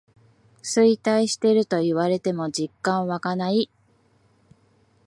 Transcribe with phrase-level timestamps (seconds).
[0.63, 3.69] 衰退してると言われても実感わかない